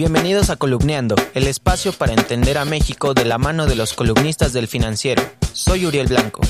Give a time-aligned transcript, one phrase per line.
[0.00, 4.54] Bienvenidos a Columneando, el espacio para entender a México de la mano de los columnistas
[4.54, 5.22] del financiero.
[5.52, 6.40] Soy Uriel Blanco.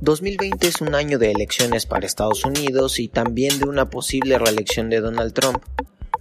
[0.00, 4.90] 2020 es un año de elecciones para Estados Unidos y también de una posible reelección
[4.90, 5.62] de Donald Trump.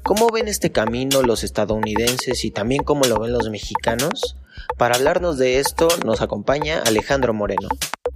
[0.04, 4.37] ¿Cómo ven este camino los estadounidenses y también cómo lo ven los mexicanos?
[4.77, 7.69] Para hablarnos de esto nos acompaña Alejandro Moreno.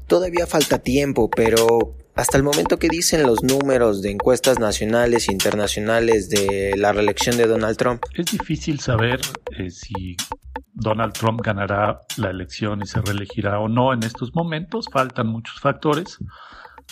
[0.10, 1.68] Todavía falta tiempo, pero
[2.16, 7.38] hasta el momento que dicen los números de encuestas nacionales e internacionales de la reelección
[7.38, 8.04] de Donald Trump.
[8.16, 9.22] Es difícil saber
[9.56, 10.18] eh, si
[10.74, 14.88] Donald Trump ganará la elección y se reelegirá o no en estos momentos.
[14.92, 16.18] Faltan muchos factores.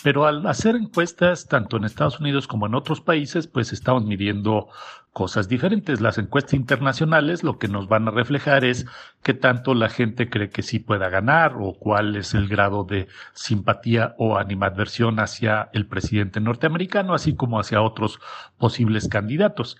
[0.04, 4.68] Pero al hacer encuestas, tanto en Estados Unidos como en otros países, pues estamos midiendo
[5.18, 6.00] cosas diferentes.
[6.00, 8.86] Las encuestas internacionales lo que nos van a reflejar es
[9.24, 13.08] qué tanto la gente cree que sí pueda ganar o cuál es el grado de
[13.32, 18.20] simpatía o animadversión hacia el presidente norteamericano, así como hacia otros
[18.58, 19.76] posibles candidatos.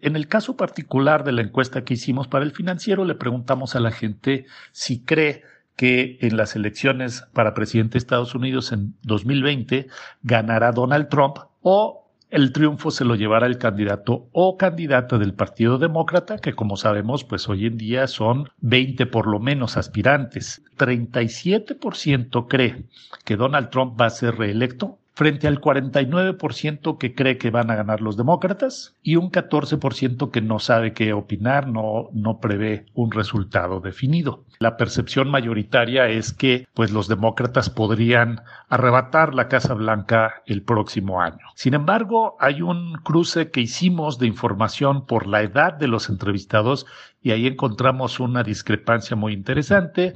[0.00, 3.80] En el caso particular de la encuesta que hicimos para el financiero, le preguntamos a
[3.80, 5.44] la gente si cree
[5.76, 9.86] que en las elecciones para presidente de Estados Unidos en 2020
[10.24, 12.01] ganará Donald Trump o
[12.32, 17.24] el triunfo se lo llevará el candidato o candidata del Partido Demócrata, que como sabemos,
[17.24, 20.64] pues hoy en día son 20 por lo menos aspirantes.
[20.78, 22.86] 37% cree
[23.26, 27.76] que Donald Trump va a ser reelecto frente al 49% que cree que van a
[27.76, 33.10] ganar los demócratas y un 14% que no sabe qué opinar, no, no prevé un
[33.10, 34.44] resultado definido.
[34.58, 41.20] La percepción mayoritaria es que pues los demócratas podrían arrebatar la Casa Blanca el próximo
[41.20, 41.44] año.
[41.54, 46.86] Sin embargo, hay un cruce que hicimos de información por la edad de los entrevistados
[47.22, 50.14] y ahí encontramos una discrepancia muy interesante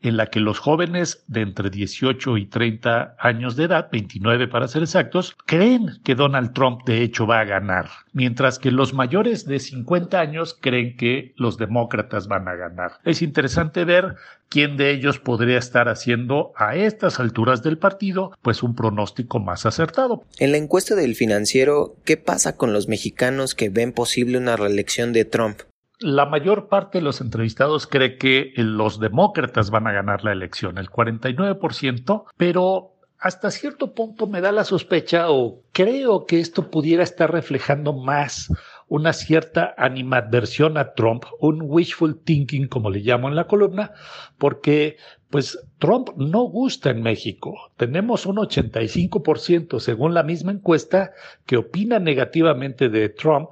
[0.00, 4.68] en la que los jóvenes de entre 18 y 30 años de edad, 29 para
[4.68, 9.44] ser exactos, creen que Donald Trump de hecho va a ganar, mientras que los mayores
[9.46, 12.92] de 50 años creen que los demócratas van a ganar.
[13.04, 14.14] Es interesante ver
[14.48, 19.66] quién de ellos podría estar haciendo a estas alturas del partido pues un pronóstico más
[19.66, 20.22] acertado.
[20.38, 25.12] En la encuesta del financiero, ¿qué pasa con los mexicanos que ven posible una reelección
[25.12, 25.58] de Trump?
[26.00, 30.78] La mayor parte de los entrevistados cree que los demócratas van a ganar la elección,
[30.78, 37.02] el 49%, pero hasta cierto punto me da la sospecha o creo que esto pudiera
[37.02, 38.52] estar reflejando más
[38.86, 43.92] una cierta animadversión a Trump, un wishful thinking, como le llamo en la columna,
[44.38, 44.96] porque
[45.30, 47.70] pues Trump no gusta en México.
[47.76, 51.12] Tenemos un 85%, según la misma encuesta,
[51.44, 53.50] que opina negativamente de Trump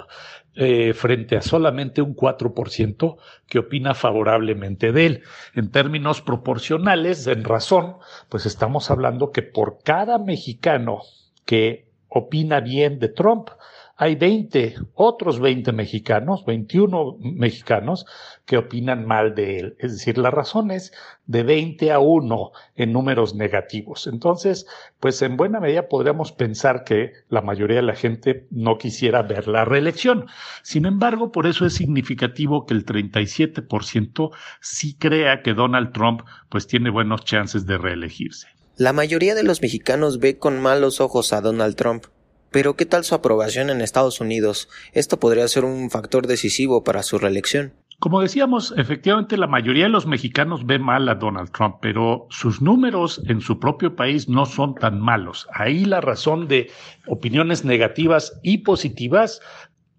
[0.54, 3.16] eh, frente a solamente un 4%
[3.46, 5.22] que opina favorablemente de él.
[5.54, 7.96] En términos proporcionales, en razón,
[8.30, 11.02] pues estamos hablando que por cada mexicano
[11.44, 13.50] que opina bien de Trump,
[13.98, 18.04] hay 20, otros 20 mexicanos, 21 mexicanos
[18.44, 19.76] que opinan mal de él.
[19.78, 20.92] Es decir, la razón es
[21.24, 24.06] de 20 a 1 en números negativos.
[24.06, 24.66] Entonces,
[25.00, 29.48] pues en buena medida podríamos pensar que la mayoría de la gente no quisiera ver
[29.48, 30.26] la reelección.
[30.62, 34.30] Sin embargo, por eso es significativo que el 37%
[34.60, 38.48] sí crea que Donald Trump pues tiene buenos chances de reelegirse.
[38.76, 42.04] La mayoría de los mexicanos ve con malos ojos a Donald Trump.
[42.50, 44.68] Pero ¿qué tal su aprobación en Estados Unidos?
[44.92, 47.74] Esto podría ser un factor decisivo para su reelección.
[47.98, 52.60] Como decíamos, efectivamente la mayoría de los mexicanos ve mal a Donald Trump, pero sus
[52.60, 55.48] números en su propio país no son tan malos.
[55.50, 56.70] Ahí la razón de
[57.06, 59.40] opiniones negativas y positivas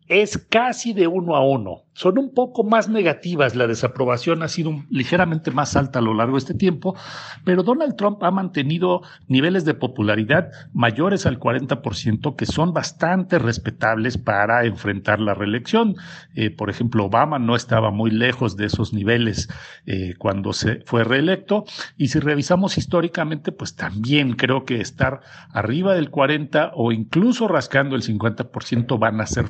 [0.07, 3.56] es casi de uno a uno son un poco más negativas.
[3.56, 6.95] La desaprobación ha sido ligeramente más alta a lo largo de este tiempo,
[7.44, 14.19] pero Donald Trump ha mantenido niveles de popularidad mayores al 40%, que son bastante respetables
[14.19, 15.96] para enfrentar la reelección.
[16.35, 19.50] Eh, por ejemplo, Obama no estaba muy lejos de esos niveles
[19.88, 21.66] eh, cuando se fue reelecto.
[21.97, 27.96] Y si revisamos históricamente, pues también creo que estar arriba del 40 o incluso rascando
[27.96, 29.47] el 50% van a ser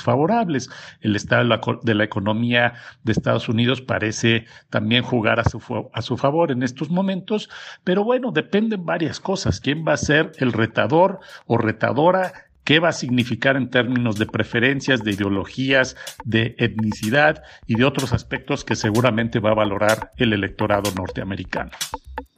[0.00, 0.70] favorables.
[1.00, 5.60] El estado de la de la economía de Estados Unidos parece también jugar a su,
[5.92, 7.50] a su favor en estos momentos,
[7.82, 9.60] pero bueno, dependen varias cosas.
[9.60, 12.32] ¿Quién va a ser el retador o retadora
[12.64, 18.12] qué va a significar en términos de preferencias, de ideologías, de etnicidad y de otros
[18.12, 21.72] aspectos que seguramente va a valorar el electorado norteamericano.